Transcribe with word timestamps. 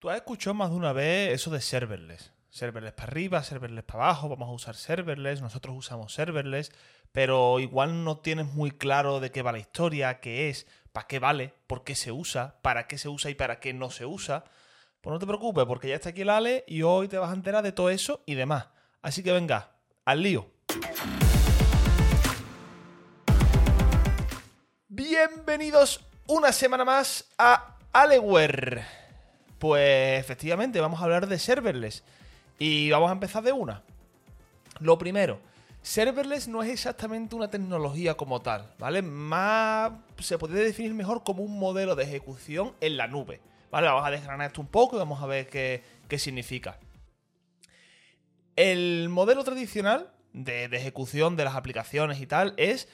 Tú 0.00 0.10
has 0.10 0.16
escuchado 0.16 0.54
más 0.54 0.70
de 0.70 0.76
una 0.76 0.92
vez 0.92 1.32
eso 1.32 1.50
de 1.50 1.60
serverless. 1.60 2.32
Serverless 2.50 2.92
para 2.92 3.08
arriba, 3.08 3.42
serverless 3.42 3.82
para 3.82 4.04
abajo, 4.04 4.28
vamos 4.28 4.48
a 4.48 4.52
usar 4.52 4.76
serverless, 4.76 5.42
nosotros 5.42 5.74
usamos 5.76 6.14
serverless, 6.14 6.70
pero 7.10 7.58
igual 7.58 8.04
no 8.04 8.18
tienes 8.18 8.46
muy 8.46 8.70
claro 8.70 9.18
de 9.18 9.32
qué 9.32 9.42
va 9.42 9.50
la 9.50 9.58
historia, 9.58 10.20
qué 10.20 10.50
es, 10.50 10.68
para 10.92 11.08
qué 11.08 11.18
vale, 11.18 11.52
por 11.66 11.82
qué 11.82 11.96
se 11.96 12.12
usa, 12.12 12.60
para 12.62 12.86
qué 12.86 12.96
se 12.96 13.08
usa 13.08 13.28
y 13.32 13.34
para 13.34 13.58
qué 13.58 13.74
no 13.74 13.90
se 13.90 14.06
usa. 14.06 14.44
Pues 15.00 15.12
no 15.12 15.18
te 15.18 15.26
preocupes, 15.26 15.64
porque 15.64 15.88
ya 15.88 15.96
está 15.96 16.10
aquí 16.10 16.20
el 16.20 16.30
Ale 16.30 16.64
y 16.68 16.82
hoy 16.82 17.08
te 17.08 17.18
vas 17.18 17.30
a 17.30 17.34
enterar 17.34 17.64
de 17.64 17.72
todo 17.72 17.90
eso 17.90 18.22
y 18.24 18.36
demás. 18.36 18.68
Así 19.02 19.24
que 19.24 19.32
venga, 19.32 19.72
al 20.04 20.22
lío. 20.22 20.48
Bienvenidos 24.86 26.06
una 26.28 26.52
semana 26.52 26.84
más 26.84 27.28
a 27.36 27.78
Aleware. 27.92 28.97
Pues 29.58 30.20
efectivamente, 30.20 30.80
vamos 30.80 31.00
a 31.00 31.04
hablar 31.04 31.26
de 31.26 31.38
serverless. 31.38 32.04
Y 32.58 32.90
vamos 32.90 33.10
a 33.10 33.12
empezar 33.12 33.42
de 33.42 33.52
una. 33.52 33.82
Lo 34.80 34.98
primero, 34.98 35.40
serverless 35.82 36.48
no 36.48 36.62
es 36.62 36.70
exactamente 36.70 37.34
una 37.34 37.50
tecnología 37.50 38.14
como 38.14 38.40
tal, 38.40 38.72
¿vale? 38.78 39.02
Más 39.02 39.92
se 40.18 40.38
podría 40.38 40.62
definir 40.62 40.94
mejor 40.94 41.22
como 41.24 41.42
un 41.42 41.58
modelo 41.58 41.96
de 41.96 42.04
ejecución 42.04 42.74
en 42.80 42.96
la 42.96 43.06
nube. 43.06 43.40
¿Vale? 43.70 43.86
Vamos 43.86 44.06
a 44.06 44.10
desgranar 44.10 44.46
esto 44.46 44.60
un 44.60 44.68
poco 44.68 44.96
y 44.96 44.98
vamos 44.98 45.22
a 45.22 45.26
ver 45.26 45.48
qué, 45.48 45.82
qué 46.08 46.18
significa. 46.18 46.78
El 48.56 49.08
modelo 49.10 49.44
tradicional 49.44 50.10
de 50.32 50.64
ejecución 50.64 51.36
de 51.36 51.44
las 51.44 51.54
aplicaciones 51.54 52.20
y 52.20 52.26
tal 52.26 52.54
es 52.56 52.88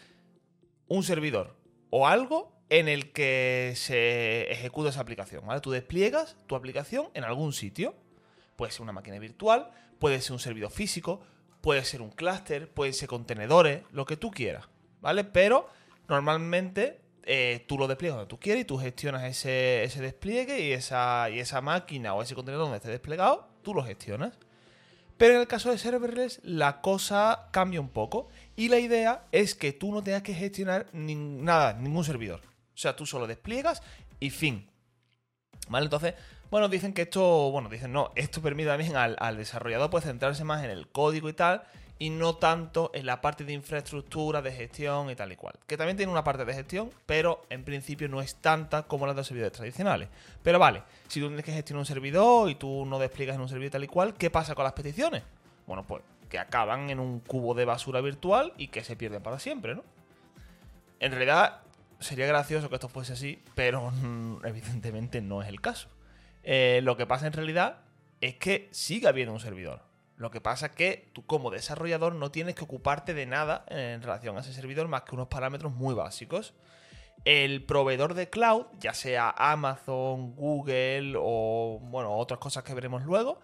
un 0.89 1.03
servidor 1.03 1.57
o 1.91 2.07
algo 2.07 2.54
en 2.71 2.89
el 2.89 3.13
que 3.13 3.75
se 3.77 4.51
ejecuta 4.51 4.91
esa 4.91 5.01
aplicación, 5.01 5.47
¿vale? 5.47 5.61
Tú 5.61 5.71
despliegas 5.71 6.37
tu 6.47 6.57
aplicación 6.57 7.09
en 7.15 7.25
algún 7.25 7.53
sitio. 7.53 7.95
Puede 8.57 8.73
ser 8.73 8.83
una 8.83 8.93
máquina 8.93 9.19
virtual, 9.19 9.71
puede 9.99 10.21
ser 10.21 10.33
un 10.33 10.39
servidor 10.39 10.71
físico, 10.71 11.21
puede 11.61 11.85
ser 11.85 12.03
un 12.03 12.11
clúster, 12.11 12.69
pueden 12.69 12.95
ser 12.95 13.09
contenedores, 13.09 13.83
lo 13.91 14.07
que 14.07 14.17
tú 14.17 14.31
quieras, 14.31 14.69
¿vale? 15.01 15.25
Pero 15.25 15.69
normalmente 16.09 17.01
eh, 17.25 17.65
tú 17.67 17.79
lo 17.79 17.89
despliegas 17.89 18.19
donde 18.19 18.29
tú 18.29 18.39
quieres 18.39 18.63
y 18.63 18.65
tú 18.65 18.79
gestionas 18.79 19.25
ese, 19.25 19.89
despliegue 20.01 20.61
y 20.61 20.73
esa 20.73 21.61
máquina 21.63 22.15
o 22.15 22.23
ese 22.23 22.35
contenedor 22.35 22.67
donde 22.67 22.79
esté 22.79 22.91
desplegado, 22.91 23.49
tú 23.63 23.75
lo 23.75 23.83
gestionas. 23.83 24.39
Pero 25.17 25.35
en 25.35 25.41
el 25.41 25.47
caso 25.47 25.71
de 25.71 25.79
serverless, 25.79 26.41
la 26.43 26.81
cosa 26.81 27.49
cambia 27.53 27.81
un 27.81 27.89
poco. 27.89 28.29
Y 28.57 28.69
la 28.69 28.79
idea 28.79 29.27
es 29.33 29.55
que 29.55 29.73
tú 29.73 29.93
no 29.93 30.03
tengas 30.03 30.23
que 30.23 30.35
gestionar 30.35 30.87
nada, 30.93 31.75
ningún 31.75 32.05
servidor. 32.05 32.54
O 32.75 32.79
sea, 32.79 32.97
tú 32.97 33.07
solo 33.07 33.27
despliegas 33.27 33.83
y 34.21 34.31
fin. 34.31 34.69
¿Vale? 35.69 35.85
Entonces, 35.85 36.15
bueno, 36.51 36.69
dicen 36.69 36.93
que 36.93 37.03
esto, 37.03 37.51
bueno, 37.51 37.69
dicen 37.69 37.93
no, 37.93 38.13
esto 38.17 38.43
permite 38.43 38.69
también 38.69 38.97
al, 38.97 39.17
al 39.19 39.37
desarrollador 39.37 39.91
pues 39.91 40.05
centrarse 40.05 40.45
más 40.45 40.63
en 40.65 40.71
el 40.71 40.89
código 40.89 41.29
y 41.29 41.33
tal 41.33 41.65
y 41.99 42.11
no 42.11 42.37
tanto 42.37 42.91
en 42.93 43.07
la 43.07 43.21
parte 43.21 43.45
de 43.45 43.53
infraestructura, 43.53 44.43
de 44.43 44.53
gestión 44.53 45.11
y 45.11 45.15
tal 45.15 45.33
y 45.33 45.37
cual. 45.37 45.55
Que 45.67 45.77
también 45.77 45.97
tiene 45.97 46.11
una 46.11 46.25
parte 46.25 46.45
de 46.45 46.53
gestión, 46.53 46.91
pero 47.07 47.47
en 47.51 47.65
principio 47.65 48.09
no 48.09 48.21
es 48.21 48.37
tanta 48.37 48.83
como 48.83 49.07
las 49.07 49.15
de 49.15 49.21
los 49.21 49.27
servidores 49.27 49.53
tradicionales. 49.53 50.09
Pero 50.43 50.59
vale, 50.59 50.83
si 51.09 51.21
tú 51.21 51.29
tienes 51.29 51.45
que 51.45 51.53
gestionar 51.53 51.81
un 51.81 51.87
servidor 51.87 52.51
y 52.51 52.57
tú 52.57 52.85
no 52.85 52.99
despliegas 52.99 53.37
en 53.37 53.43
un 53.43 53.49
servidor 53.49 53.73
tal 53.73 53.85
y 53.85 53.89
cual, 53.89 54.15
¿qué 54.15 54.31
pasa 54.31 54.55
con 54.55 54.65
las 54.65 54.73
peticiones? 54.73 55.23
Bueno, 55.67 55.85
pues 55.85 56.03
que 56.29 56.39
acaban 56.39 56.91
en 56.91 56.99
un 56.99 57.21
cubo 57.21 57.55
de 57.55 57.65
basura 57.65 58.01
virtual 58.01 58.53
y 58.57 58.69
que 58.69 58.83
se 58.83 58.97
pierden 58.97 59.23
para 59.23 59.39
siempre, 59.39 59.75
¿no? 59.75 59.85
En 60.99 61.13
realidad, 61.13 61.61
sería 62.01 62.27
gracioso 62.27 62.69
que 62.69 62.77
esto 62.77 62.89
fuese 62.89 63.15
así, 63.15 63.43
pero 63.55 63.93
evidentemente 64.45 65.21
no 65.21 65.43
es 65.43 65.49
el 65.49 65.61
caso. 65.61 65.89
Eh, 66.43 66.81
lo 66.83 66.97
que 66.97 67.07
pasa 67.07 67.27
en 67.27 67.33
realidad 67.33 67.79
es 68.21 68.37
que 68.37 68.69
sigue 68.71 69.09
habiendo 69.09 69.33
un 69.33 69.41
servidor. 69.41 69.83
Lo 70.17 70.31
que 70.31 70.41
pasa 70.41 70.67
es 70.67 70.73
que 70.73 71.11
tú 71.13 71.27
como 71.27 71.51
desarrollador 71.51 72.15
no 72.15 72.31
tienes 72.31 72.55
que 72.55 72.65
ocuparte 72.65 73.15
de 73.15 73.27
nada 73.27 73.65
en 73.69 74.01
relación 74.01 74.37
a 74.37 74.41
ese 74.41 74.53
servidor 74.53 74.87
más 74.87 75.03
que 75.03 75.15
unos 75.15 75.29
parámetros 75.29 75.73
muy 75.73 75.95
básicos. 75.95 76.55
El 77.25 77.65
proveedor 77.65 78.15
de 78.15 78.29
cloud, 78.29 78.67
ya 78.79 78.95
sea 78.95 79.31
Amazon, 79.37 80.37
Google 80.37 81.15
o 81.19 81.81
bueno, 81.83 82.15
otras 82.17 82.39
cosas 82.39 82.63
que 82.63 82.75
veremos 82.75 83.03
luego, 83.05 83.41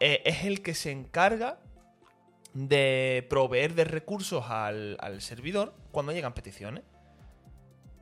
eh, 0.00 0.22
es 0.24 0.44
el 0.44 0.62
que 0.62 0.74
se 0.74 0.90
encarga 0.90 1.58
de 2.54 3.26
proveer 3.28 3.74
de 3.74 3.84
recursos 3.84 4.44
al 4.48 5.20
servidor 5.20 5.74
cuando 5.92 6.12
llegan 6.12 6.32
peticiones. 6.34 6.82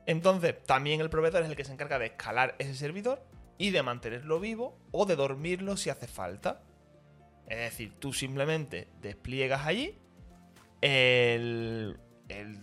Entonces, 0.05 0.55
también 0.65 1.01
el 1.01 1.09
proveedor 1.09 1.43
es 1.43 1.49
el 1.49 1.55
que 1.55 1.63
se 1.63 1.73
encarga 1.73 1.99
de 1.99 2.07
escalar 2.07 2.55
ese 2.59 2.75
servidor 2.75 3.23
y 3.57 3.71
de 3.71 3.83
mantenerlo 3.83 4.39
vivo 4.39 4.77
o 4.91 5.05
de 5.05 5.15
dormirlo 5.15 5.77
si 5.77 5.89
hace 5.89 6.07
falta. 6.07 6.61
Es 7.47 7.59
decir, 7.59 7.93
tú 7.99 8.13
simplemente 8.13 8.87
despliegas 9.01 9.65
allí, 9.65 9.97
el, 10.81 11.97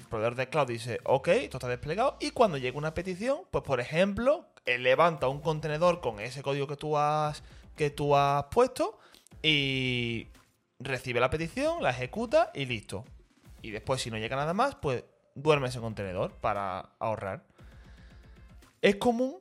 proveedor 0.08 0.34
de 0.34 0.48
cloud 0.48 0.66
dice, 0.66 1.00
ok, 1.04 1.28
esto 1.28 1.56
está 1.56 1.68
desplegado, 1.68 2.16
y 2.20 2.32
cuando 2.32 2.58
llega 2.58 2.76
una 2.76 2.92
petición, 2.92 3.40
pues 3.50 3.64
por 3.64 3.80
ejemplo, 3.80 4.46
él 4.66 4.82
levanta 4.82 5.28
un 5.28 5.40
contenedor 5.40 6.00
con 6.00 6.20
ese 6.20 6.42
código 6.42 6.66
que 6.66 6.76
tú 6.76 6.98
has, 6.98 7.42
que 7.76 7.90
tú 7.90 8.14
has 8.16 8.44
puesto 8.50 8.98
y 9.42 10.28
recibe 10.78 11.20
la 11.20 11.30
petición, 11.30 11.82
la 11.82 11.90
ejecuta 11.90 12.50
y 12.54 12.66
listo. 12.66 13.04
Y 13.62 13.70
después, 13.70 14.02
si 14.02 14.10
no 14.10 14.18
llega 14.18 14.36
nada 14.36 14.54
más, 14.54 14.74
pues 14.74 15.04
duerme 15.34 15.68
ese 15.68 15.80
contenedor 15.80 16.32
para 16.40 16.90
ahorrar. 16.98 17.44
Es 18.82 18.96
común, 18.96 19.36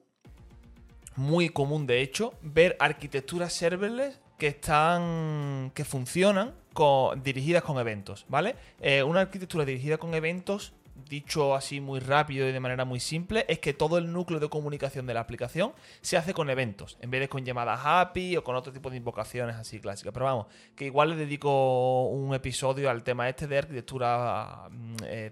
muy 1.16 1.50
común 1.50 1.88
de 1.88 2.01
hecho, 2.01 2.33
ver 2.41 2.75
arquitecturas 2.79 3.53
serverless 3.53 4.19
que 4.38 4.47
están. 4.47 5.72
que 5.73 5.85
funcionan 5.85 6.53
con, 6.73 7.22
dirigidas 7.22 7.63
con 7.63 7.77
eventos, 7.77 8.25
¿vale? 8.27 8.55
Eh, 8.79 9.03
una 9.03 9.22
arquitectura 9.22 9.66
dirigida 9.66 9.97
con 9.97 10.13
eventos, 10.13 10.73
dicho 11.07 11.55
así 11.55 11.79
muy 11.81 12.00
rápido 12.00 12.47
y 12.47 12.51
de 12.51 12.59
manera 12.59 12.85
muy 12.85 13.00
simple, 13.00 13.45
es 13.47 13.59
que 13.59 13.73
todo 13.73 13.97
el 13.97 14.11
núcleo 14.11 14.39
de 14.39 14.50
comunicación 14.50 15.06
de 15.06 15.13
la 15.13 15.21
aplicación 15.21 15.73
se 16.01 16.17
hace 16.17 16.33
con 16.33 16.50
eventos, 16.50 16.97
en 17.01 17.11
vez 17.11 17.21
de 17.21 17.29
con 17.29 17.44
llamadas 17.45 17.81
API 17.83 18.38
o 18.38 18.44
con 18.44 18.56
otro 18.56 18.71
tipo 18.71 18.89
de 18.89 18.97
invocaciones 18.97 19.56
así 19.56 19.79
clásicas. 19.79 20.13
Pero 20.13 20.25
vamos, 20.25 20.47
que 20.75 20.85
igual 20.85 21.11
le 21.11 21.16
dedico 21.16 22.07
un 22.07 22.33
episodio 22.33 22.89
al 22.89 23.03
tema 23.03 23.29
este 23.29 23.47
de 23.47 23.57
arquitectura 23.57 24.67
mm, 24.69 24.95
eh, 25.03 25.31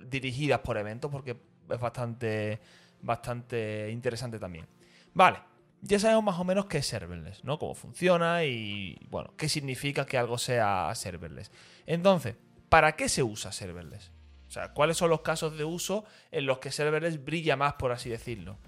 dirigidas 0.00 0.60
por 0.60 0.76
eventos, 0.76 1.10
porque 1.10 1.36
es 1.68 1.80
bastante, 1.80 2.60
bastante 3.00 3.90
interesante 3.90 4.38
también. 4.38 4.66
Vale, 5.14 5.38
ya 5.82 5.98
sabemos 5.98 6.24
más 6.24 6.38
o 6.38 6.44
menos 6.44 6.66
qué 6.66 6.78
es 6.78 6.86
serverless, 6.86 7.44
¿no? 7.44 7.58
Cómo 7.58 7.74
funciona 7.74 8.44
y, 8.44 8.98
bueno, 9.10 9.32
qué 9.36 9.48
significa 9.48 10.06
que 10.06 10.18
algo 10.18 10.38
sea 10.38 10.92
serverless. 10.94 11.50
Entonces, 11.86 12.36
¿para 12.68 12.96
qué 12.96 13.08
se 13.08 13.22
usa 13.22 13.52
serverless? 13.52 14.12
O 14.48 14.52
sea, 14.52 14.72
¿cuáles 14.72 14.96
son 14.96 15.10
los 15.10 15.20
casos 15.20 15.56
de 15.56 15.64
uso 15.64 16.04
en 16.30 16.46
los 16.46 16.58
que 16.58 16.70
serverless 16.70 17.24
brilla 17.24 17.56
más, 17.56 17.74
por 17.74 17.92
así 17.92 18.10
decirlo? 18.10 18.58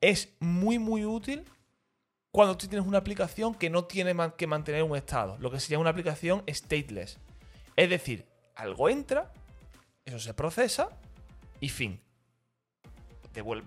Es 0.00 0.34
muy, 0.40 0.78
muy 0.78 1.04
útil 1.04 1.44
cuando 2.30 2.56
tú 2.56 2.66
tienes 2.66 2.86
una 2.86 2.98
aplicación 2.98 3.54
que 3.54 3.70
no 3.70 3.84
tiene 3.84 4.14
que 4.36 4.46
mantener 4.46 4.82
un 4.82 4.96
estado, 4.96 5.38
lo 5.38 5.50
que 5.50 5.58
se 5.58 5.70
llama 5.70 5.82
una 5.82 5.90
aplicación 5.90 6.44
stateless. 6.46 7.18
Es 7.76 7.90
decir, 7.90 8.26
algo 8.54 8.88
entra, 8.88 9.32
eso 10.06 10.18
se 10.20 10.32
procesa 10.34 10.88
y 11.60 11.68
fin. 11.68 12.00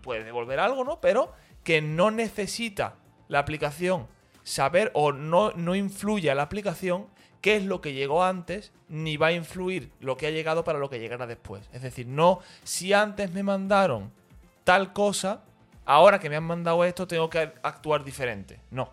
puede 0.02 0.24
devolver 0.24 0.60
algo, 0.60 0.84
¿no? 0.84 1.00
Pero 1.00 1.34
que 1.64 1.82
no 1.82 2.10
necesita 2.10 2.96
la 3.28 3.40
aplicación 3.40 4.08
saber 4.44 4.90
o 4.96 5.12
no, 5.12 5.52
no 5.52 5.76
influye 5.76 6.32
a 6.32 6.36
la 6.36 6.44
aplicación 6.44 7.08
qué 7.42 7.58
es 7.58 7.66
lo 7.66 7.82
que 7.82 7.94
llegó 7.94 8.24
antes, 8.24 8.72
ni 8.88 9.18
va 9.18 9.28
a 9.28 9.32
influir 9.34 9.92
lo 10.00 10.18
que 10.18 10.28
ha 10.28 10.32
llegado 10.32 10.64
para 10.64 10.80
lo 10.80 10.90
que 10.90 11.00
llegará 11.00 11.28
después. 11.28 11.70
Es 11.72 11.82
decir, 11.82 12.08
no 12.08 12.40
si 12.64 12.94
antes 12.94 13.32
me 13.32 13.44
mandaron 13.44 14.12
tal 14.64 14.94
cosa, 14.94 15.44
ahora 15.86 16.20
que 16.20 16.30
me 16.30 16.38
han 16.38 16.44
mandado 16.46 16.84
esto 16.86 17.06
tengo 17.06 17.30
que 17.30 17.52
actuar 17.62 18.04
diferente. 18.04 18.62
No. 18.72 18.92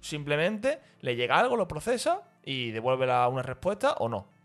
Simplemente 0.00 0.80
le 1.00 1.14
llega 1.16 1.38
algo, 1.38 1.56
lo 1.56 1.68
procesa 1.68 2.22
y 2.42 2.70
devuelve 2.70 3.04
una 3.28 3.42
respuesta 3.42 3.94
o 3.98 4.08
no. 4.08 4.35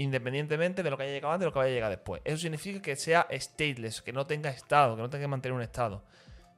Independientemente 0.00 0.82
de 0.82 0.88
lo 0.88 0.96
que 0.96 1.02
haya 1.02 1.12
llegado 1.12 1.34
antes 1.34 1.44
y 1.44 1.48
lo 1.48 1.52
que 1.52 1.58
vaya 1.58 1.72
a 1.72 1.74
llegar 1.74 1.90
después. 1.90 2.22
Eso 2.24 2.38
significa 2.38 2.80
que 2.80 2.96
sea 2.96 3.26
stateless, 3.30 4.00
que 4.00 4.14
no 4.14 4.26
tenga 4.26 4.48
estado, 4.48 4.96
que 4.96 5.02
no 5.02 5.10
tenga 5.10 5.24
que 5.24 5.28
mantener 5.28 5.54
un 5.54 5.60
estado. 5.60 6.02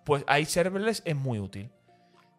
Pues 0.04 0.22
ahí 0.28 0.44
serverless 0.44 1.02
es 1.04 1.16
muy 1.16 1.40
útil. 1.40 1.68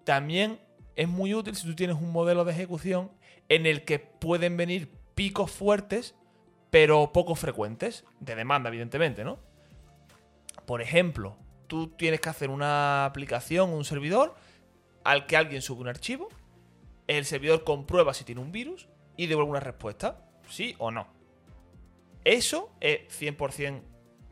También 0.05 0.61
es 0.95 1.09
muy 1.09 1.33
útil 1.33 1.57
si 1.57 1.67
tú 1.67 1.75
tienes 1.75 1.97
un 1.97 2.13
modelo 2.13 2.45
de 2.45 2.53
ejecución 2.53 3.11
en 3.49 3.65
el 3.65 3.83
que 3.83 3.99
pueden 3.99 4.55
venir 4.55 4.93
picos 5.13 5.51
fuertes, 5.51 6.15
pero 6.69 7.11
poco 7.11 7.35
frecuentes, 7.35 8.05
de 8.21 8.35
demanda, 8.35 8.69
evidentemente, 8.69 9.25
¿no? 9.25 9.39
Por 10.65 10.81
ejemplo, 10.81 11.35
tú 11.67 11.89
tienes 11.89 12.21
que 12.21 12.29
hacer 12.29 12.49
una 12.49 13.03
aplicación, 13.03 13.71
un 13.71 13.83
servidor, 13.83 14.35
al 15.03 15.25
que 15.25 15.35
alguien 15.35 15.61
sube 15.61 15.81
un 15.81 15.89
archivo, 15.89 16.29
el 17.07 17.25
servidor 17.25 17.65
comprueba 17.65 18.13
si 18.13 18.23
tiene 18.23 18.39
un 18.39 18.53
virus 18.53 18.87
y 19.17 19.27
devuelve 19.27 19.51
una 19.51 19.59
respuesta, 19.59 20.29
sí 20.47 20.75
o 20.77 20.91
no. 20.91 21.07
Eso 22.23 22.71
es 22.79 23.01
100%, 23.21 23.81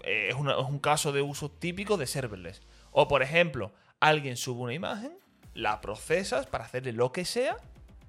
eh, 0.03 0.29
es, 0.29 0.35
es 0.35 0.35
un 0.35 0.79
caso 0.79 1.11
de 1.11 1.21
uso 1.21 1.51
típico 1.51 1.97
de 1.97 2.07
serverless. 2.07 2.61
O 2.91 3.07
por 3.07 3.21
ejemplo, 3.21 3.71
alguien 3.99 4.37
sube 4.37 4.61
una 4.61 4.73
imagen, 4.73 5.17
la 5.53 5.81
procesas 5.81 6.45
para 6.47 6.65
hacerle 6.65 6.93
lo 6.93 7.11
que 7.11 7.25
sea 7.25 7.57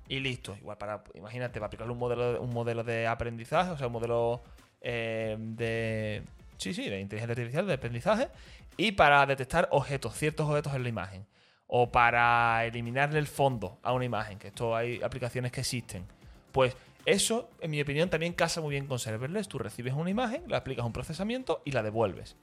y 0.08 0.20
listo. 0.20 0.56
Igual 0.60 0.78
para, 0.78 1.04
imagínate, 1.14 1.54
para 1.54 1.66
aplicarle 1.66 1.92
un 1.92 1.98
modelo, 1.98 2.40
un 2.40 2.50
modelo 2.50 2.84
de 2.84 3.06
aprendizaje, 3.06 3.70
o 3.70 3.78
sea, 3.78 3.86
un 3.86 3.92
modelo 3.94 4.42
eh, 4.80 5.36
de... 5.38 6.22
Sí, 6.58 6.74
sí, 6.74 6.88
de 6.88 7.00
inteligencia 7.00 7.32
artificial, 7.32 7.66
de 7.66 7.74
aprendizaje, 7.74 8.28
y 8.76 8.92
para 8.92 9.26
detectar 9.26 9.68
objetos, 9.72 10.14
ciertos 10.14 10.48
objetos 10.48 10.74
en 10.74 10.82
la 10.82 10.88
imagen. 10.88 11.26
O 11.66 11.90
para 11.90 12.64
eliminarle 12.66 13.18
el 13.18 13.26
fondo 13.26 13.78
a 13.82 13.92
una 13.92 14.04
imagen, 14.04 14.38
que 14.38 14.48
esto 14.48 14.76
hay 14.76 15.02
aplicaciones 15.02 15.50
que 15.50 15.60
existen. 15.60 16.06
Pues 16.52 16.76
eso, 17.04 17.50
en 17.60 17.70
mi 17.70 17.80
opinión, 17.80 18.10
también 18.10 18.32
casa 18.32 18.60
muy 18.60 18.70
bien 18.70 18.86
con 18.86 18.98
serverless. 18.98 19.48
Tú 19.48 19.58
recibes 19.58 19.94
una 19.94 20.10
imagen, 20.10 20.44
le 20.46 20.56
aplicas 20.56 20.84
un 20.84 20.92
procesamiento 20.92 21.62
y 21.64 21.72
la 21.72 21.82
devuelves. 21.82 22.36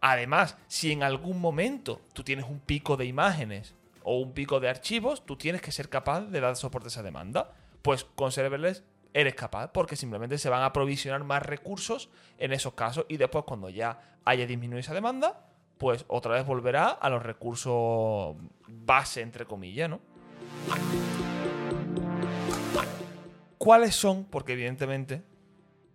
Además, 0.00 0.58
si 0.66 0.92
en 0.92 1.02
algún 1.02 1.40
momento 1.40 2.00
tú 2.12 2.22
tienes 2.22 2.44
un 2.44 2.60
pico 2.60 2.96
de 2.96 3.06
imágenes 3.06 3.74
o 4.02 4.18
un 4.18 4.32
pico 4.32 4.60
de 4.60 4.68
archivos, 4.68 5.24
tú 5.24 5.36
tienes 5.36 5.62
que 5.62 5.72
ser 5.72 5.88
capaz 5.88 6.22
de 6.22 6.40
dar 6.40 6.56
soporte 6.56 6.88
a 6.88 6.90
esa 6.90 7.02
demanda. 7.02 7.52
Pues 7.80 8.04
con 8.04 8.30
serverless 8.30 8.82
eres 9.14 9.34
capaz 9.34 9.68
porque 9.68 9.96
simplemente 9.96 10.36
se 10.36 10.50
van 10.50 10.62
a 10.62 10.72
provisionar 10.72 11.24
más 11.24 11.42
recursos 11.42 12.10
en 12.38 12.52
esos 12.52 12.74
casos 12.74 13.06
y 13.08 13.16
después 13.16 13.44
cuando 13.46 13.70
ya 13.70 14.18
haya 14.24 14.46
disminuido 14.46 14.80
esa 14.80 14.92
demanda, 14.92 15.46
pues 15.78 16.04
otra 16.08 16.34
vez 16.34 16.44
volverá 16.44 16.88
a 16.88 17.08
los 17.08 17.22
recursos 17.22 18.36
base, 18.66 19.22
entre 19.22 19.46
comillas, 19.46 19.88
¿no? 19.88 20.00
¿Cuáles 23.64 23.96
son? 23.96 24.26
Porque 24.26 24.52
evidentemente 24.52 25.22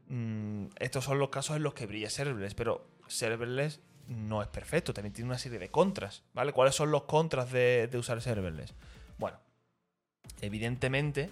mm, 0.07 0.69
estos 0.79 1.05
son 1.05 1.19
los 1.19 1.29
casos 1.29 1.55
en 1.55 1.61
los 1.61 1.75
que 1.75 1.85
brilla 1.85 2.09
serverless, 2.09 2.55
pero 2.55 2.87
serverless 3.07 3.79
no 4.07 4.41
es 4.41 4.47
perfecto, 4.47 4.91
también 4.91 5.13
tiene 5.13 5.29
una 5.29 5.37
serie 5.37 5.59
de 5.59 5.69
contras, 5.69 6.23
¿vale? 6.33 6.51
¿Cuáles 6.51 6.73
son 6.73 6.89
los 6.89 7.03
contras 7.03 7.51
de, 7.51 7.87
usar 7.93 8.23
serverless? 8.23 8.73
Bueno, 9.19 9.37
evidentemente, 10.41 11.29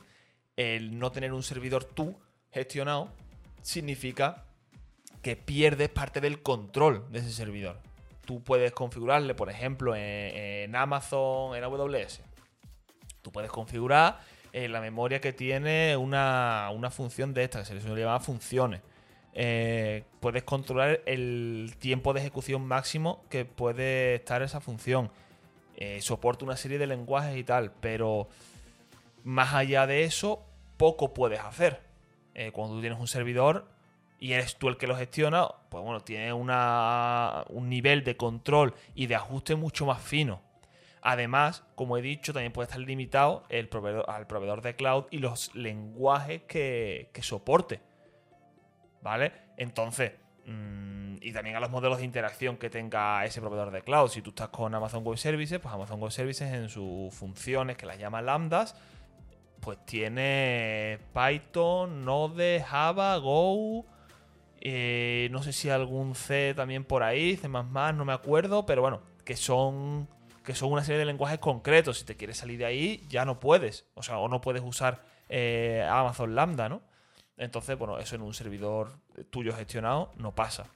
el 0.55 0.99
no 0.99 1.11
tener 1.11 1.33
un 1.33 1.41
servidor 1.41 1.85
tú 1.85 2.15
gestionado 2.51 3.11
significa 3.63 4.45
que 5.23 5.37
pierdes 5.37 5.89
parte 5.89 6.21
del 6.21 6.43
control 6.43 7.11
de 7.11 7.17
ese 7.17 7.31
servidor. 7.31 7.79
Tú 8.25 8.43
puedes 8.43 8.73
configurarle, 8.73 9.33
por 9.33 9.49
ejemplo, 9.49 9.95
en, 9.95 10.75
Amazon, 10.75 11.55
en 11.55 11.63
AWS. 11.63 12.21
Tú 13.23 13.31
puedes 13.31 13.49
configurar 13.49 14.19
la 14.53 14.81
memoria 14.81 15.21
que 15.21 15.33
tiene 15.33 15.95
una, 15.97 16.69
función 16.91 17.33
de 17.33 17.43
esta, 17.43 17.59
que 17.59 17.65
se 17.65 17.89
le 17.89 18.01
llama 18.01 18.19
funciones. 18.19 18.81
Eh, 19.39 20.03
puedes 20.19 20.41
controlar 20.41 21.01
el 21.05 21.75
tiempo 21.77 22.11
de 22.11 22.21
ejecución 22.21 22.65
máximo 22.65 23.23
que 23.29 23.45
puede 23.45 24.15
estar 24.15 24.41
esa 24.41 24.59
función. 24.59 25.11
Eh, 25.75 26.01
soporta 26.01 26.43
una 26.43 26.57
serie 26.57 26.79
de 26.79 26.87
lenguajes 26.87 27.37
y 27.37 27.43
tal, 27.43 27.71
pero 27.79 28.27
más 29.23 29.53
allá 29.53 29.85
de 29.85 30.05
eso, 30.05 30.43
poco 30.77 31.13
puedes 31.13 31.39
hacer. 31.39 31.81
Eh, 32.33 32.51
cuando 32.51 32.75
tú 32.75 32.81
tienes 32.81 32.99
un 32.99 33.07
servidor 33.07 33.67
y 34.19 34.33
eres 34.33 34.55
tú 34.55 34.69
el 34.69 34.77
que 34.77 34.87
lo 34.87 34.95
gestiona, 34.95 35.47
pues 35.69 35.83
bueno, 35.83 35.99
tiene 35.99 36.33
una, 36.33 37.45
un 37.49 37.69
nivel 37.69 38.03
de 38.03 38.17
control 38.17 38.73
y 38.95 39.05
de 39.05 39.15
ajuste 39.15 39.55
mucho 39.55 39.85
más 39.85 40.01
fino. 40.01 40.41
Además, 41.09 41.63
como 41.75 41.97
he 41.97 42.01
dicho, 42.01 42.33
también 42.33 42.51
puede 42.51 42.65
estar 42.65 42.81
limitado 42.81 43.43
el 43.47 43.69
proveedor, 43.69 44.03
al 44.09 44.27
proveedor 44.27 44.61
de 44.61 44.75
cloud 44.75 45.05
y 45.09 45.19
los 45.19 45.55
lenguajes 45.55 46.41
que, 46.43 47.09
que 47.13 47.23
soporte. 47.23 47.79
¿vale? 49.01 49.31
Entonces, 49.55 50.11
mm, 50.45 51.15
y 51.21 51.31
también 51.31 51.55
a 51.55 51.61
los 51.61 51.69
modelos 51.69 51.99
de 51.99 52.03
interacción 52.03 52.57
que 52.57 52.69
tenga 52.69 53.23
ese 53.23 53.39
proveedor 53.39 53.71
de 53.71 53.81
cloud. 53.83 54.09
Si 54.09 54.21
tú 54.21 54.31
estás 54.31 54.49
con 54.49 54.75
Amazon 54.75 55.01
Web 55.05 55.17
Services, 55.17 55.59
pues 55.59 55.73
Amazon 55.73 56.01
Web 56.01 56.11
Services 56.11 56.53
en 56.53 56.67
sus 56.67 57.13
funciones, 57.13 57.77
que 57.77 57.85
las 57.85 57.97
llama 57.97 58.21
lambdas, 58.21 58.75
pues 59.61 59.77
tiene 59.85 60.99
Python, 61.13 62.03
Node, 62.03 62.61
Java, 62.61 63.15
Go, 63.15 63.85
eh, 64.59 65.29
no 65.31 65.41
sé 65.41 65.53
si 65.53 65.69
algún 65.69 66.13
C 66.15 66.53
también 66.53 66.83
por 66.83 67.01
ahí, 67.01 67.37
C++, 67.37 67.47
no 67.47 68.03
me 68.05 68.11
acuerdo, 68.13 68.65
pero 68.65 68.81
bueno, 68.81 69.01
que 69.23 69.37
son 69.37 70.09
que 70.47 70.55
son 70.55 70.71
una 70.71 70.81
serie 70.81 70.99
de 70.99 71.03
lenguajes 71.03 71.39
concretos. 71.39 71.99
Si 71.99 72.05
te 72.05 72.15
quieres 72.15 72.37
salir 72.37 72.57
de 72.57 72.63
ahí, 72.63 73.05
ya 73.09 73.25
no 73.25 73.37
puedes. 73.37 73.85
O 73.95 74.01
sea, 74.01 74.17
o 74.19 74.29
no 74.29 74.39
puedes 74.39 74.63
usar 74.63 75.03
eh, 75.27 75.85
Amazon 75.91 76.35
Lambda, 76.35 76.69
¿no? 76.69 76.81
Entonces, 77.35 77.77
bueno, 77.77 77.99
eso 77.99 78.15
en 78.15 78.21
un 78.21 78.33
servidor 78.33 78.97
tuyo 79.29 79.53
gestionado 79.53 80.13
no 80.15 80.35
pasa. 80.35 80.67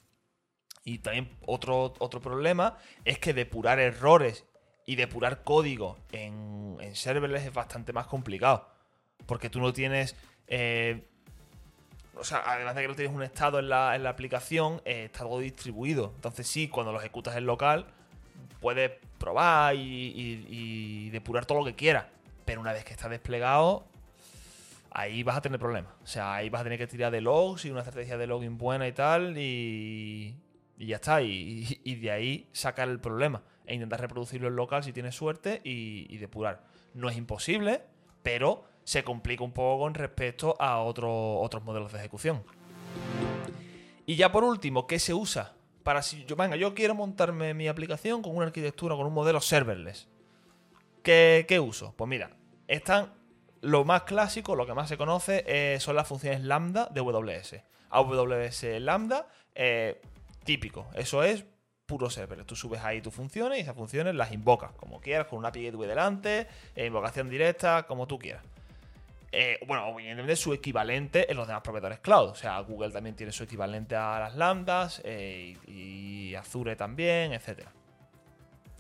Y 0.84 0.98
también 0.98 1.30
otro, 1.46 1.94
otro 2.00 2.20
problema 2.20 2.80
es 3.06 3.18
que 3.18 3.34
depurar 3.34 3.80
errores 3.80 4.44
y 4.86 4.98
depurar 4.98 5.42
código 5.46 6.00
en, 6.12 6.76
en 6.82 6.94
serverless 6.94 7.46
es 7.46 7.54
bastante 7.54 7.94
más 7.94 8.08
complicado. 8.08 8.68
Porque 9.26 9.50
tú 9.50 9.62
no 9.62 9.72
tienes. 9.72 10.18
Eh, 10.48 11.08
o 12.16 12.26
sea, 12.26 12.44
además 12.46 12.76
de 12.76 12.82
que 12.82 12.88
no 12.90 12.96
tienes 12.96 13.16
un 13.16 13.24
estado 13.24 13.60
en 13.60 13.70
la, 13.70 13.94
aplicación, 14.10 14.82
eh, 14.84 15.06
está 15.06 15.20
todo 15.20 15.40
distribuido. 15.40 16.12
Entonces, 16.14 16.46
sí, 16.46 16.68
cuando 16.68 16.92
lo 16.92 17.00
ejecutas 17.00 17.38
en 17.38 17.46
local, 17.46 17.88
puedes 18.62 18.92
probar 19.18 19.76
y, 19.76 21.10
depurar 21.10 21.46
todo 21.46 21.60
lo 21.60 21.66
que 21.66 21.76
quieras. 21.76 22.06
Pero 22.46 22.62
una 22.62 22.72
vez 22.72 22.86
que 22.86 22.94
está 22.94 23.10
desplegado, 23.10 23.86
ahí 24.92 25.24
vas 25.24 25.38
a 25.38 25.42
tener 25.42 25.60
problemas. 25.60 25.94
O 26.04 26.08
sea, 26.08 26.36
ahí 26.36 26.50
vas 26.50 26.62
a 26.62 26.64
tener 26.64 26.80
que 26.80 26.88
tirar 26.88 27.12
de 27.12 27.20
logs 27.20 27.66
y 27.66 27.72
una 27.72 27.82
estrategia 27.82 28.18
de 28.18 28.28
login 28.28 28.58
buena 28.58 28.88
y 28.88 28.94
tal, 28.94 29.38
y, 29.38 30.36
y 30.78 30.86
ya 30.86 30.96
está. 30.96 31.22
Y, 31.22 31.96
de 31.96 32.12
ahí 32.12 32.48
sacar 32.54 32.88
el 32.88 33.00
problema 33.00 33.44
e 33.66 33.76
intentar 33.76 34.00
reproducirlo 34.00 34.48
en 34.48 34.56
local 34.56 34.84
si 34.84 34.94
tienes 34.94 35.16
suerte 35.16 35.62
y, 35.64 36.18
depurar. 36.18 36.64
No 36.94 37.10
es 37.10 37.18
imposible, 37.18 37.82
pero 38.24 38.66
se 38.84 39.04
complica 39.04 39.44
un 39.44 39.52
poco 39.52 39.84
con 39.84 39.94
respecto 39.94 40.56
a 40.60 40.80
otros 40.80 41.64
modelos 41.64 41.92
de 41.92 42.00
ejecución. 42.00 42.44
Y 44.06 44.16
ya 44.16 44.32
por 44.32 44.44
último, 44.44 44.88
¿qué 44.88 45.00
se 45.00 45.14
usa? 45.14 45.54
Para 45.84 46.02
si 46.02 46.26
yo, 46.26 46.36
venga, 46.36 46.56
yo 46.56 46.74
quiero 46.74 46.96
montarme 46.96 47.54
mi 47.54 47.68
aplicación 47.68 48.22
con 48.22 48.36
una 48.36 48.46
arquitectura, 48.48 48.96
con 48.96 49.06
un 49.06 49.14
modelo 49.14 49.42
serverless. 49.42 50.08
¿Qué, 51.04 51.46
qué 51.48 51.60
uso? 51.60 51.94
Pues 51.98 52.08
mira, 52.08 52.32
están 52.68 53.14
lo 53.62 53.86
más 53.86 54.04
clásico, 54.04 54.56
lo 54.56 54.66
que 54.66 54.74
más 54.74 54.90
se 54.90 54.98
conoce, 54.98 55.44
eh, 55.48 55.80
son 55.80 55.96
las 55.96 56.08
funciones 56.08 56.42
lambda 56.42 56.88
de 56.92 57.00
AWS. 57.00 57.64
AWS 57.90 58.64
lambda, 58.80 59.28
eh, 59.56 60.02
típico. 60.44 60.88
Eso 60.96 61.24
es 61.24 61.46
puro 61.86 62.10
server. 62.10 62.44
Tú 62.46 62.56
subes 62.56 62.82
ahí 62.82 63.02
tus 63.02 63.14
funciones 63.14 63.60
y 63.60 63.62
esas 63.62 63.76
funciones 63.76 64.16
las 64.16 64.32
invocas 64.32 64.72
como 64.74 65.00
quieras, 65.00 65.28
con 65.28 65.40
una 65.40 65.50
API 65.50 65.66
Gateway 65.66 65.88
delante, 65.88 66.48
eh, 66.76 66.86
invocación 66.86 67.30
directa, 67.30 67.84
como 67.84 68.08
tú 68.08 68.18
quieras. 68.18 68.44
Bueno, 69.66 69.88
obviamente 69.88 70.36
su 70.36 70.54
equivalente 70.54 71.32
en 71.32 71.38
los 71.38 71.48
demás 71.48 71.62
proveedores 71.64 72.00
cloud. 72.00 72.30
O 72.30 72.36
sea, 72.36 72.60
Google 72.60 72.92
también 72.92 73.16
tiene 73.16 73.32
su 73.32 73.44
equivalente 73.44 73.96
a 73.96 74.20
las 74.20 74.36
lambdas 74.36 75.02
y, 75.06 75.58
y 75.68 76.36
Azure 76.36 76.76
también, 76.76 77.34
etc. 77.34 77.68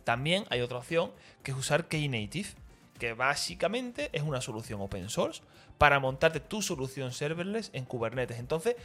También 0.03 0.45
hay 0.49 0.61
otra 0.61 0.79
opción 0.79 1.11
que 1.43 1.51
es 1.51 1.57
usar 1.57 1.87
Knative 1.87 2.49
que 3.01 3.13
básicamente 3.13 4.11
es 4.13 4.21
una 4.21 4.41
solución 4.41 4.79
open 4.79 5.09
source 5.09 5.41
para 5.79 5.99
montarte 5.99 6.39
tu 6.39 6.61
solución 6.61 7.11
serverless 7.11 7.71
en 7.73 7.83
Kubernetes. 7.85 8.37
Entonces, 8.37 8.75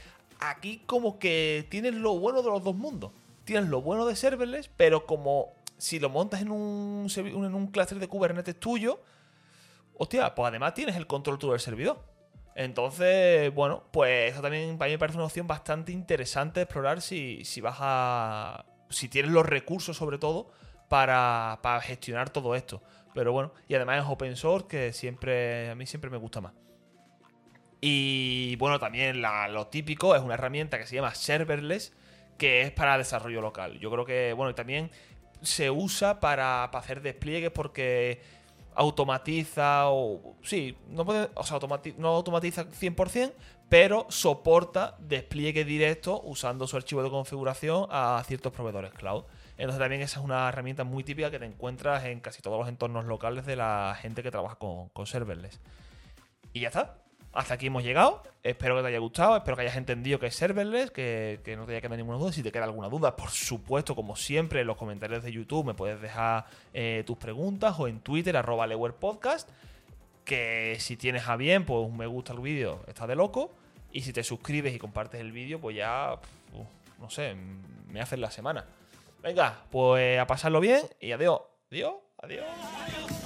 aquí 0.41 0.83
como 0.87 1.19
que 1.19 1.67
tienes 1.69 1.93
lo 1.93 2.19
bueno 2.19 2.41
de 2.41 2.49
los 2.49 2.65
dos 2.65 2.75
mundos. 2.75 3.13
Tienes 3.45 3.69
lo 3.69 3.83
bueno 3.83 4.07
de 4.07 4.17
serverless, 4.17 4.71
pero 4.75 5.05
como 5.05 5.53
si 5.77 5.99
lo 5.99 6.09
montas 6.09 6.41
en 6.41 6.51
un, 6.51 7.09
en 7.15 7.55
un 7.55 7.67
cluster 7.67 7.99
de 7.99 8.09
Kubernetes 8.09 8.59
tuyo, 8.59 9.01
hostia, 9.99 10.35
pues 10.35 10.49
además 10.49 10.75
tienes 10.75 10.97
el 10.97 11.07
control 11.07 11.39
tú 11.39 11.51
del 11.51 11.61
servidor. 11.61 12.05
Entonces, 12.55 13.53
bueno, 13.55 13.85
pues 13.93 14.33
eso 14.33 14.43
también 14.43 14.79
para 14.79 14.89
mí 14.89 14.95
me 14.95 14.99
parece 14.99 15.19
una 15.19 15.27
opción 15.27 15.47
bastante 15.47 15.93
interesante 15.93 16.61
de 16.61 16.65
explorar 16.65 17.03
si, 17.03 17.45
si 17.45 17.61
vas 17.61 17.77
a. 17.81 18.65
si 18.89 19.09
tienes 19.09 19.31
los 19.31 19.45
recursos, 19.45 19.97
sobre 19.97 20.19
todo, 20.19 20.51
para, 20.89 21.59
para 21.63 21.81
gestionar 21.81 22.31
todo 22.31 22.55
esto. 22.55 22.83
Pero 23.15 23.33
bueno, 23.33 23.53
y 23.69 23.75
además 23.75 24.05
es 24.05 24.11
open 24.11 24.37
source, 24.37 24.67
que 24.69 24.93
siempre 24.93 25.71
a 25.71 25.75
mí 25.75 25.87
siempre 25.87 26.11
me 26.11 26.17
gusta 26.17 26.41
más. 26.41 26.53
Y 27.81 28.57
bueno, 28.57 28.79
también 28.79 29.23
lo 29.23 29.67
típico 29.69 30.17
es 30.17 30.23
una 30.23 30.35
herramienta 30.35 30.79
que 30.79 30.87
se 30.87 30.97
llama 30.97 31.15
serverless, 31.15 31.93
que 32.39 32.63
es 32.63 32.73
para 32.73 32.99
desarrollo 32.99 33.41
local. 33.41 33.79
Yo 33.79 33.91
creo 33.91 34.05
que, 34.05 34.33
bueno, 34.33 34.51
y 34.51 34.55
también 34.55 34.91
se 35.43 35.71
usa 35.71 36.21
para, 36.21 36.65
hacer 36.65 37.03
despliegues 37.03 37.51
porque 37.51 38.21
automatiza 38.77 39.91
o... 39.91 40.37
Sí, 40.43 40.77
no, 40.89 41.05
puede, 41.05 41.31
o 41.35 41.43
sea, 41.43 41.59
no 41.97 42.09
automatiza 42.09 42.67
100%, 42.67 43.33
pero 43.69 44.07
soporta 44.11 44.97
despliegue 45.01 45.65
directo 45.65 46.21
usando 46.23 46.67
su 46.67 46.77
archivo 46.77 47.03
de 47.03 47.11
configuración 47.11 47.87
a 47.91 48.23
ciertos 48.27 48.53
proveedores 48.53 48.93
cloud. 48.93 49.25
Entonces 49.57 49.81
también 49.81 50.03
esa 50.03 50.21
es 50.21 50.25
una 50.25 50.49
herramienta 50.49 50.85
muy 50.85 51.03
típica 51.03 51.31
que 51.31 51.39
te 51.39 51.47
encuentras 51.47 52.05
en 52.05 52.21
casi 52.21 52.43
todos 52.43 52.59
los 52.59 52.69
entornos 52.69 53.07
locales 53.07 53.47
de 53.47 53.57
la 53.57 53.97
gente 54.01 54.23
que 54.23 54.31
trabaja 54.31 54.57
con, 54.57 55.07
serverless. 55.07 55.61
Y 56.53 56.61
ya 56.61 56.69
está. 56.69 56.99
Hasta 57.37 57.55
aquí 57.55 57.67
hemos 57.67 57.85
llegado. 57.85 58.23
Espero 58.43 58.77
que 58.77 58.83
te 58.83 58.89
haya 58.89 58.99
gustado, 58.99 59.37
espero 59.37 59.57
que 59.57 59.63
hayas 59.63 59.77
entendido 59.77 60.19
que 60.19 60.27
es 60.27 60.35
serverless, 60.35 60.91
que, 60.91 61.55
no 61.57 61.67
te 61.67 61.73
haya 61.73 61.81
quedado 61.81 61.97
ninguna 61.97 62.19
duda. 62.19 62.33
Si 62.33 62.43
te 62.43 62.51
queda 62.51 62.65
alguna 62.65 62.89
duda, 62.89 63.15
por 63.15 63.31
supuesto, 63.31 63.95
como 63.95 64.17
siempre, 64.17 64.63
en 64.63 64.67
los 64.67 64.77
comentarios 64.77 65.23
de 65.23 65.33
YouTube 65.33 65.67
me 65.67 65.75
puedes 65.75 66.01
dejar 66.01 66.47
eh, 66.73 67.03
tus 67.07 67.19
preguntas 67.19 67.75
o 67.79 67.89
en 67.89 68.01
Twitter, 68.01 68.37
arroba 68.37 68.67
Podcast. 68.99 69.51
Que 70.25 70.77
si 70.81 70.97
tienes 70.97 71.29
a 71.29 71.37
bien, 71.37 71.65
pues 71.65 71.87
un 71.87 71.97
me 71.97 72.07
gusta 72.07 72.33
el 72.33 72.41
vídeo, 72.41 72.83
está 72.89 73.07
de 73.07 73.15
loco. 73.15 73.55
Y 73.93 74.03
si 74.03 74.13
te 74.13 74.25
suscribes 74.25 74.75
y 74.75 74.79
compartes 74.79 75.21
el 75.21 75.31
vídeo, 75.31 75.61
pues 75.61 75.77
ya, 75.77 76.19
no 76.99 77.11
sé, 77.11 77.37
me 77.89 78.01
haces 78.01 78.19
la 78.19 78.31
semana. 78.31 78.65
Venga, 79.23 79.63
pues 79.71 80.19
a 80.19 80.27
pasarlo 80.27 80.61
bien 80.61 80.83
y 81.01 81.13
adiós. 81.13 81.41
Adiós, 81.71 81.95
adiós. 82.23 83.26